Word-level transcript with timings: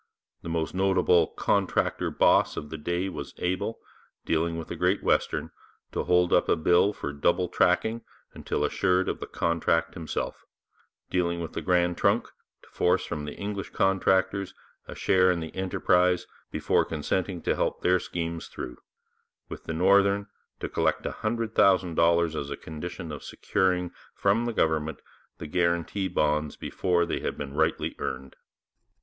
The 0.41 0.49
most 0.49 0.73
notable 0.73 1.27
'contractor 1.27 2.09
boss' 2.09 2.57
of 2.57 2.71
the 2.71 2.77
day 2.79 3.07
was 3.07 3.35
able, 3.37 3.77
dealing 4.25 4.57
with 4.57 4.69
the 4.69 4.75
Great 4.75 5.03
Western, 5.03 5.51
to 5.91 6.05
hold 6.05 6.33
up 6.33 6.49
a 6.49 6.55
bill 6.55 6.91
for 6.91 7.13
double 7.13 7.47
tracking 7.47 8.01
until 8.33 8.65
assured 8.65 9.07
of 9.07 9.19
the 9.19 9.27
contract 9.27 9.93
himself; 9.93 10.43
dealing 11.11 11.39
with 11.39 11.53
the 11.53 11.61
Grand 11.61 11.99
Trunk, 11.99 12.29
to 12.63 12.69
force 12.71 13.05
from 13.05 13.25
the 13.25 13.35
English 13.35 13.69
contractors 13.73 14.55
a 14.87 14.95
share 14.95 15.29
in 15.29 15.39
the 15.39 15.55
enterprise 15.55 16.25
before 16.49 16.83
consenting 16.83 17.39
to 17.43 17.53
help 17.55 17.81
their 17.83 17.99
schemes 17.99 18.47
through; 18.47 18.77
with 19.49 19.65
the 19.65 19.71
Northern, 19.73 20.25
to 20.61 20.67
collect 20.67 21.03
$100,000 21.03 22.35
as 22.35 22.49
a 22.49 22.57
condition 22.57 23.11
of 23.11 23.23
securing 23.23 23.91
from 24.15 24.45
the 24.45 24.53
government 24.53 24.99
the 25.37 25.45
guarantee 25.45 26.07
bonds 26.07 26.55
before 26.55 27.05
they 27.05 27.19
had 27.19 27.37
been 27.37 27.53
rightly 27.53 27.95
earned. 27.99 28.35